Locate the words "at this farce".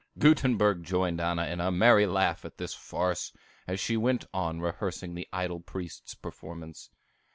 2.43-3.31